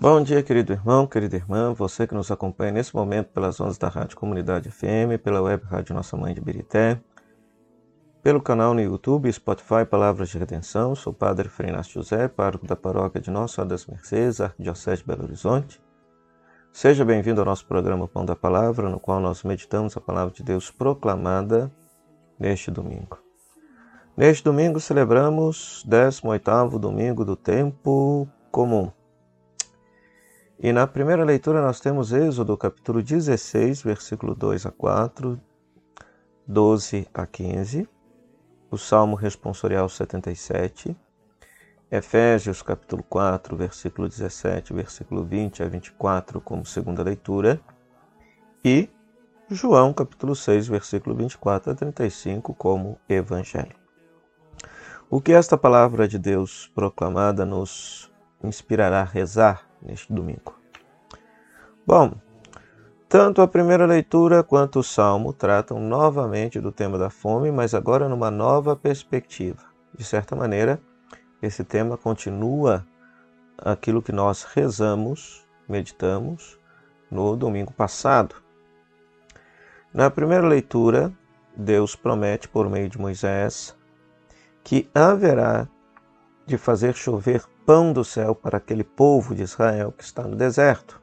[0.00, 3.88] Bom dia, querido irmão, querida irmã, você que nos acompanha nesse momento pelas ondas da
[3.88, 7.00] Rádio Comunidade FM, pela web Rádio Nossa Mãe de Birité,
[8.22, 10.94] pelo canal no YouTube, Spotify, Palavras de Redenção.
[10.94, 15.08] Sou o Padre Freinácio José, pároco da paróquia de Nossa Senhora das Mercês, Arquidiocese de
[15.08, 15.82] Belo Horizonte.
[16.72, 20.44] Seja bem-vindo ao nosso programa Pão da Palavra, no qual nós meditamos a Palavra de
[20.44, 21.72] Deus proclamada
[22.38, 23.18] neste domingo.
[24.16, 28.92] Neste domingo celebramos 18º domingo do tempo comum.
[30.60, 35.40] E na primeira leitura nós temos Êxodo, capítulo 16, versículo 2 a 4,
[36.48, 37.88] 12 a 15,
[38.68, 40.96] o Salmo responsorial 77,
[41.88, 47.60] Efésios, capítulo 4, versículo 17, versículo 20 a 24, como segunda leitura,
[48.64, 48.90] e
[49.48, 53.76] João, capítulo 6, versículo 24 a 35, como evangelho.
[55.08, 58.10] O que esta palavra de Deus proclamada nos
[58.42, 60.58] inspirará a rezar neste domingo.
[61.86, 62.12] Bom,
[63.08, 68.08] tanto a primeira leitura quanto o salmo tratam novamente do tema da fome, mas agora
[68.08, 69.62] numa nova perspectiva.
[69.94, 70.80] De certa maneira,
[71.40, 72.86] esse tema continua
[73.56, 76.58] aquilo que nós rezamos, meditamos
[77.10, 78.36] no domingo passado.
[79.92, 81.10] Na primeira leitura,
[81.56, 83.76] Deus promete por meio de Moisés
[84.62, 85.66] que haverá
[86.46, 90.98] de fazer chover pão do céu para aquele povo de Israel que está no deserto.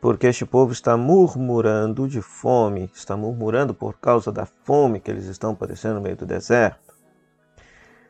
[0.00, 5.26] Porque este povo está murmurando de fome, está murmurando por causa da fome que eles
[5.26, 6.92] estão padecendo no meio do deserto.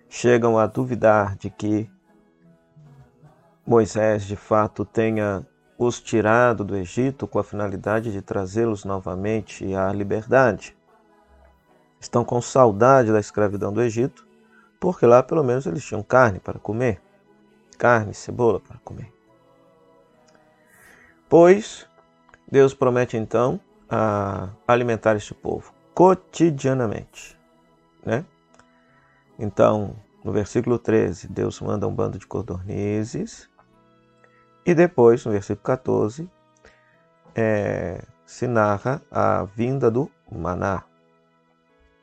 [0.08, 1.86] Chegam a duvidar de que
[3.66, 9.92] Moisés de fato tenha os tirado do Egito com a finalidade de trazê-los novamente à
[9.92, 10.74] liberdade.
[12.00, 14.25] Estão com saudade da escravidão do Egito
[14.78, 17.00] porque lá pelo menos eles tinham carne para comer,
[17.78, 19.12] carne, cebola para comer.
[21.28, 21.86] Pois
[22.50, 27.38] Deus promete então a alimentar este povo cotidianamente,
[28.04, 28.24] né?
[29.38, 33.48] Então, no versículo 13, Deus manda um bando de codornizes
[34.64, 36.30] e depois, no versículo 14,
[37.34, 40.84] é, se narra a vinda do maná,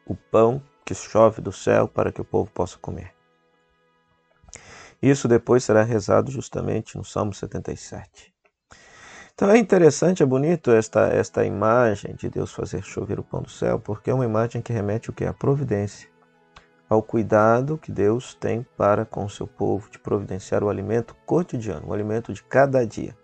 [0.05, 0.61] o pão
[0.93, 3.13] chove do céu para que o povo possa comer.
[5.01, 8.33] Isso depois será rezado justamente no Salmo 77.
[9.35, 13.49] Então é interessante, é bonito esta, esta imagem de Deus fazer chover o pão do
[13.49, 15.25] céu, porque é uma imagem que remete o que?
[15.25, 16.07] A providência,
[16.87, 21.87] ao cuidado que Deus tem para com o seu povo, de providenciar o alimento cotidiano,
[21.87, 23.17] o alimento de cada dia.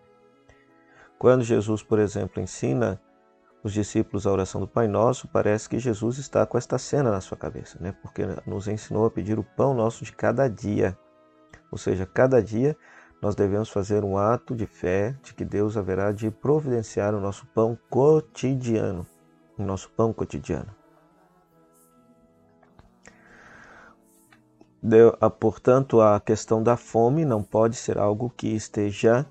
[1.20, 3.00] Quando Jesus, por exemplo, ensina
[3.64, 7.22] os discípulos a oração do Pai Nosso, parece que Jesus está com esta cena na
[7.22, 7.94] sua cabeça, né?
[8.02, 10.98] porque nos ensinou a pedir o pão nosso de cada dia.
[11.72, 12.76] Ou seja, cada dia
[13.22, 17.46] nós devemos fazer um ato de fé de que Deus haverá de providenciar o nosso
[17.48, 19.06] pão cotidiano.
[19.58, 20.74] O nosso pão cotidiano.
[25.38, 29.26] Portanto, a questão da fome não pode ser algo que esteja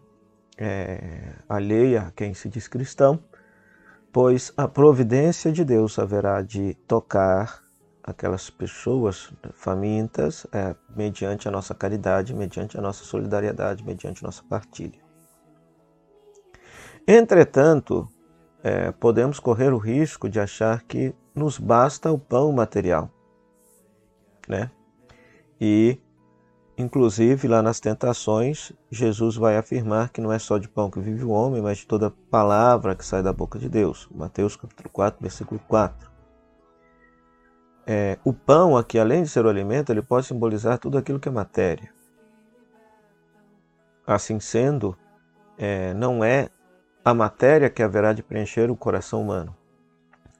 [0.58, 3.18] é, alheia a quem se diz cristão,
[4.12, 7.62] pois a providência de Deus haverá de tocar
[8.02, 14.42] aquelas pessoas famintas é, mediante a nossa caridade, mediante a nossa solidariedade, mediante a nossa
[14.44, 14.98] partilha.
[17.06, 18.08] Entretanto,
[18.62, 23.10] é, podemos correr o risco de achar que nos basta o pão material,
[24.48, 24.70] né?
[25.60, 26.00] E
[26.78, 31.24] Inclusive, lá nas tentações, Jesus vai afirmar que não é só de pão que vive
[31.24, 34.08] o homem, mas de toda palavra que sai da boca de Deus.
[34.14, 36.08] Mateus capítulo 4, versículo 4.
[37.84, 41.28] É, o pão aqui, além de ser o alimento, ele pode simbolizar tudo aquilo que
[41.28, 41.92] é matéria.
[44.06, 44.96] Assim sendo,
[45.58, 46.48] é, não é
[47.04, 49.52] a matéria que haverá de preencher o coração humano,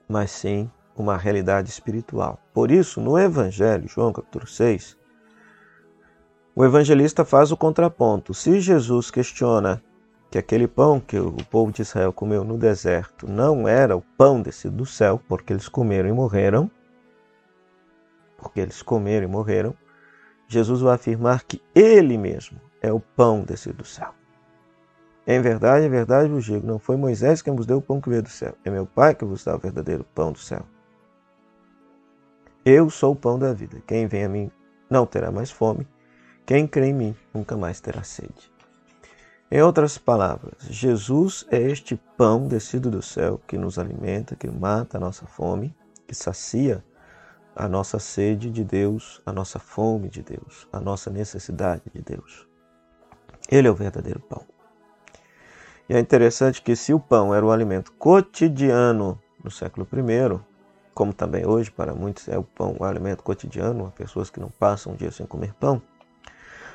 [0.07, 2.39] mas sim uma realidade espiritual.
[2.53, 4.98] Por isso, no Evangelho, João capítulo 6,
[6.59, 8.33] o evangelista faz o contraponto.
[8.33, 9.81] Se Jesus questiona
[10.29, 14.41] que aquele pão que o povo de Israel comeu no deserto não era o pão
[14.41, 16.69] descido do céu, porque eles comeram e morreram,
[18.37, 19.73] porque eles comeram e morreram,
[20.49, 24.13] Jesus vai afirmar que ele mesmo é o pão descido do céu.
[25.25, 28.09] Em verdade, em verdade vos digo, não foi Moisés quem vos deu o pão que
[28.09, 30.65] veio do céu, é meu Pai que vos dá o verdadeiro pão do céu.
[32.65, 33.81] Eu sou o pão da vida.
[33.87, 34.51] Quem vem a mim
[34.89, 35.87] não terá mais fome,
[36.49, 38.51] quem crê em mim nunca mais terá sede.
[39.51, 44.97] Em outras palavras, Jesus é este pão descido do céu que nos alimenta, que mata
[44.97, 45.75] a nossa fome,
[46.07, 46.83] que sacia
[47.55, 52.49] a nossa sede de Deus, a nossa fome de Deus, a nossa necessidade de Deus.
[53.47, 54.43] Ele é o verdadeiro pão.
[55.87, 60.39] E é interessante que se o pão era o alimento cotidiano no século I,
[60.95, 64.49] como também hoje para muitos é o pão o alimento cotidiano, há pessoas que não
[64.49, 65.79] passam um dia sem comer pão.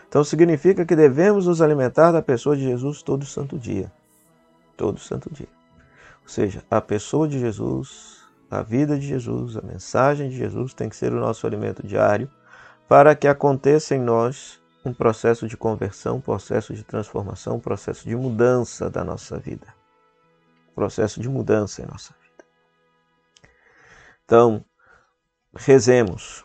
[0.08, 3.90] Então significa que devemos nos alimentar da pessoa de Jesus todo santo dia.
[4.76, 5.48] Todo santo dia.
[6.22, 10.88] Ou seja, a pessoa de Jesus, a vida de Jesus, a mensagem de Jesus tem
[10.88, 12.30] que ser o nosso alimento diário
[12.88, 18.06] para que aconteça em nós um processo de conversão, um processo de transformação, um processo
[18.06, 19.66] de mudança da nossa vida.
[20.70, 22.44] Um processo de mudança em nossa vida.
[24.24, 24.64] Então,
[25.56, 26.44] rezemos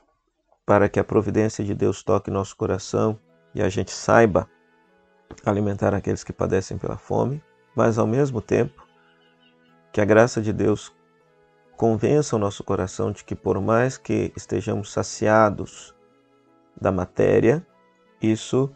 [0.65, 3.19] para que a providência de Deus toque nosso coração
[3.53, 4.49] e a gente saiba
[5.45, 7.43] alimentar aqueles que padecem pela fome,
[7.75, 8.87] mas ao mesmo tempo
[9.91, 10.93] que a graça de Deus
[11.77, 15.95] convença o nosso coração de que por mais que estejamos saciados
[16.79, 17.65] da matéria,
[18.21, 18.69] isso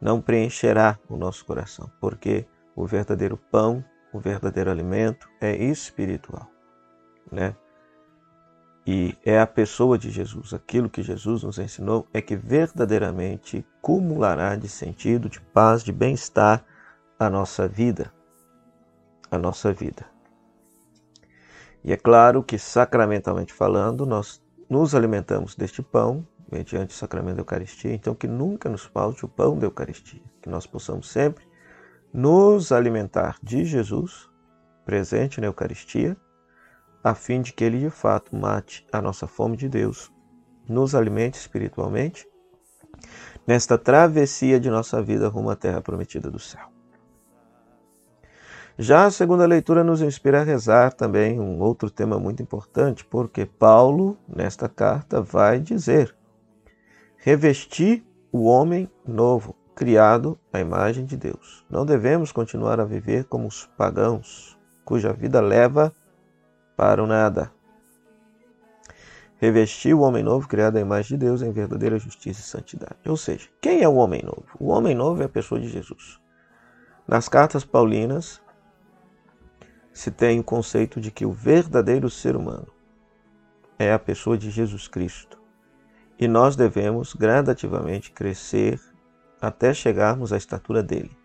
[0.00, 6.48] não preencherá o nosso coração, porque o verdadeiro pão, o verdadeiro alimento é espiritual,
[7.30, 7.56] né?
[8.90, 10.54] E é a pessoa de Jesus.
[10.54, 16.64] Aquilo que Jesus nos ensinou é que verdadeiramente cumulará de sentido, de paz, de bem-estar
[17.18, 18.10] a nossa vida.
[19.30, 20.06] A nossa vida.
[21.84, 27.40] E é claro que, sacramentalmente falando, nós nos alimentamos deste pão mediante o sacramento da
[27.42, 27.92] Eucaristia.
[27.92, 31.46] Então, que nunca nos falte o pão da Eucaristia, que nós possamos sempre
[32.10, 34.30] nos alimentar de Jesus,
[34.86, 36.16] presente na Eucaristia,
[37.02, 40.12] a fim de que Ele de fato mate a nossa fome de Deus,
[40.68, 42.28] nos alimente espiritualmente,
[43.46, 46.68] nesta travessia de nossa vida rumo à terra prometida do céu.
[48.80, 53.44] Já a segunda leitura nos inspira a rezar também um outro tema muito importante, porque
[53.44, 56.14] Paulo, nesta carta, vai dizer:
[57.16, 61.64] revestir o homem novo, criado à imagem de Deus.
[61.68, 65.92] Não devemos continuar a viver como os pagãos, cuja vida leva
[66.78, 67.50] para o nada.
[69.38, 73.00] Revestir o homem novo, criado à imagem de Deus, em verdadeira justiça e santidade.
[73.04, 74.46] Ou seja, quem é o homem novo?
[74.60, 76.20] O homem novo é a pessoa de Jesus.
[77.06, 78.40] Nas cartas paulinas,
[79.92, 82.68] se tem o conceito de que o verdadeiro ser humano
[83.76, 85.36] é a pessoa de Jesus Cristo
[86.16, 88.80] e nós devemos gradativamente crescer
[89.40, 91.16] até chegarmos à estatura dele.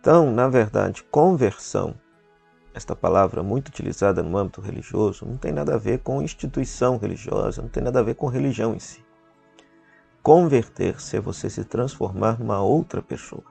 [0.00, 1.94] Então, na verdade, conversão,
[2.74, 7.62] esta palavra muito utilizada no âmbito religioso, não tem nada a ver com instituição religiosa,
[7.62, 9.04] não tem nada a ver com religião em si.
[10.20, 13.44] Converter-se é você se transformar numa outra pessoa.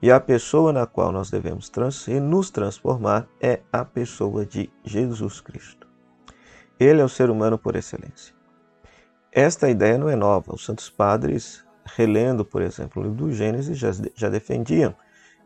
[0.00, 5.40] E a pessoa na qual nós devemos trans nos transformar é a pessoa de Jesus
[5.40, 5.86] Cristo.
[6.78, 8.34] Ele é o ser humano por excelência.
[9.30, 10.54] Esta ideia não é nova.
[10.54, 14.94] Os santos padres, relendo, por exemplo, o livro do Gênesis, já, já defendiam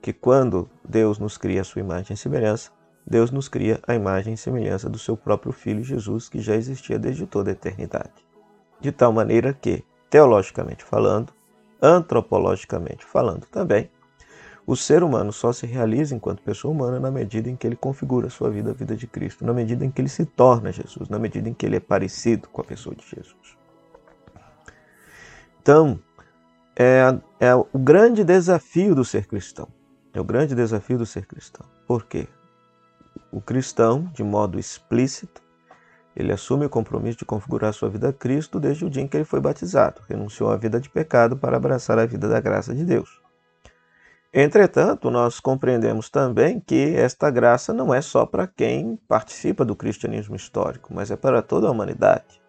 [0.01, 2.71] que quando Deus nos cria a sua imagem e semelhança,
[3.07, 6.99] Deus nos cria a imagem e semelhança do seu próprio Filho Jesus, que já existia
[6.99, 8.27] desde toda a eternidade.
[8.81, 11.33] De tal maneira que, teologicamente falando,
[11.81, 13.91] antropologicamente falando também,
[14.67, 18.31] o ser humano só se realiza enquanto pessoa humana na medida em que ele configura
[18.31, 21.19] sua vida a vida de Cristo, na medida em que ele se torna Jesus, na
[21.19, 23.59] medida em que ele é parecido com a pessoa de Jesus.
[25.61, 25.99] Então,
[26.77, 29.69] é, é o grande desafio do ser cristão.
[30.15, 31.67] É o grande desafio do ser cristão.
[31.87, 32.27] Por quê?
[33.35, 35.43] O cristão, de modo explícito,
[36.15, 39.17] ele assume o compromisso de configurar sua vida a Cristo desde o dia em que
[39.17, 42.85] ele foi batizado, renunciou à vida de pecado para abraçar a vida da graça de
[42.85, 43.21] Deus.
[44.33, 50.37] Entretanto, nós compreendemos também que esta graça não é só para quem participa do cristianismo
[50.37, 52.41] histórico, mas é para toda a humanidade.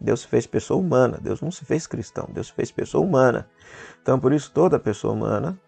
[0.00, 3.50] Deus se fez pessoa humana, Deus não se fez cristão, Deus se fez pessoa humana.
[4.00, 5.60] Então, por isso, toda pessoa humana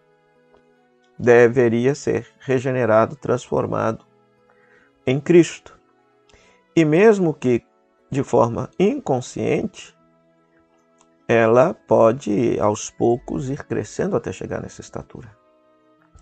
[1.19, 4.09] deveria ser regenerado, transformado
[5.05, 5.79] em Cristo.
[6.75, 7.63] E mesmo que
[8.09, 9.95] de forma inconsciente,
[11.27, 15.31] ela pode aos poucos ir crescendo até chegar nessa estatura.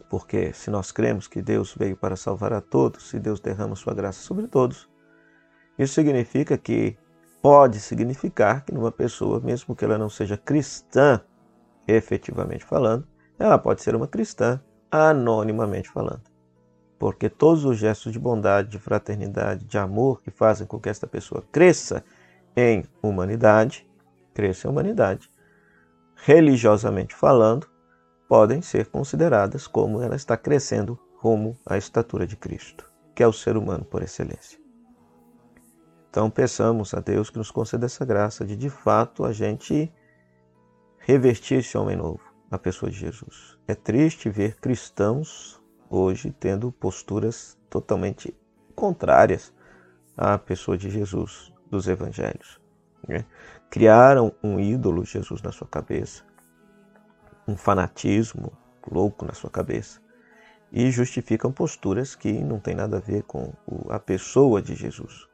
[0.07, 3.93] Porque se nós cremos que Deus veio para salvar a todos e Deus derrama sua
[3.93, 4.88] graça sobre todos,
[5.77, 6.95] isso significa que
[7.41, 11.21] pode significar que numa pessoa, mesmo que ela não seja cristã,
[11.88, 13.07] efetivamente falando,
[13.39, 16.28] ela pode ser uma cristã anonimamente falando.
[17.00, 21.08] Porque todos os gestos de bondade, de fraternidade, de amor que fazem com que esta
[21.08, 22.03] pessoa cresça
[22.56, 23.89] em humanidade,
[24.34, 25.32] cresça em humanidade,
[26.15, 27.68] religiosamente falando,
[28.27, 33.34] podem ser consideradas como ela está crescendo rumo à estatura de Cristo, que é o
[33.34, 34.60] ser humano por excelência.
[36.10, 39.91] Então peçamos a Deus que nos conceda essa graça de de fato a gente
[40.98, 43.58] revestir esse homem novo, a pessoa de Jesus.
[43.68, 45.59] É triste ver cristãos
[45.89, 48.36] hoje tendo posturas totalmente
[48.75, 49.53] contrárias
[50.15, 52.60] à pessoa de Jesus dos evangelhos.
[53.08, 53.25] Né?
[53.69, 56.24] Criaram um ídolo Jesus na sua cabeça,
[57.48, 58.51] um fanatismo
[58.89, 60.00] louco na sua cabeça
[60.72, 63.53] e justificam posturas que não têm nada a ver com
[63.89, 65.27] a pessoa de Jesus.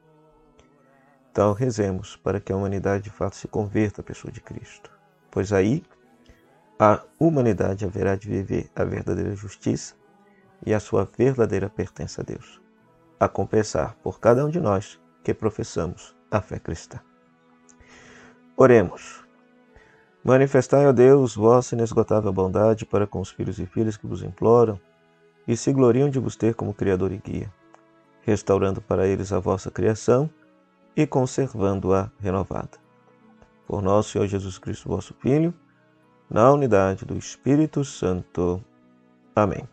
[1.30, 4.90] Então, rezemos para que a humanidade de fato se converta à pessoa de Cristo,
[5.30, 5.84] pois aí
[6.78, 9.94] a humanidade haverá de viver a verdadeira justiça
[10.64, 12.60] e a sua verdadeira pertença a Deus,
[13.18, 17.00] a compensar por cada um de nós que professamos a fé cristã.
[18.56, 19.24] Oremos.
[20.24, 24.80] Manifestai, ó Deus, vossa inesgotável bondade para com os filhos e filhas que vos imploram
[25.46, 27.52] e se gloriam de vos ter como Criador e Guia,
[28.22, 30.28] restaurando para eles a vossa criação
[30.96, 32.78] e conservando-a renovada.
[33.66, 35.54] Por nosso Senhor Jesus Cristo, vosso Filho,
[36.28, 38.64] na unidade do Espírito Santo.
[39.34, 39.68] Amém.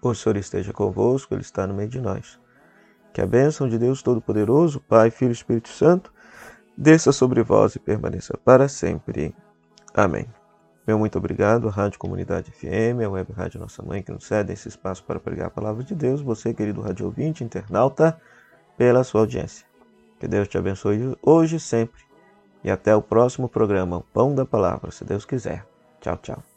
[0.00, 2.38] O Senhor esteja convosco, Ele está no meio de nós.
[3.12, 6.12] Que a bênção de Deus Todo-Poderoso, Pai, Filho e Espírito Santo,
[6.76, 9.34] desça sobre vós e permaneça para sempre.
[9.92, 10.26] Amém.
[10.86, 14.52] Meu muito obrigado à Rádio Comunidade FM, a Web Rádio Nossa Mãe, que nos cede
[14.52, 16.22] esse espaço para pregar a palavra de Deus.
[16.22, 18.18] Você, querido rádio ouvinte, internauta,
[18.76, 19.66] pela sua audiência.
[20.18, 22.02] Que Deus te abençoe hoje e sempre.
[22.64, 25.66] E até o próximo programa, Pão da Palavra, se Deus quiser.
[26.00, 26.47] Tchau, tchau.